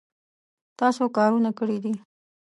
[0.79, 1.93] تاسو کارونه کړي دي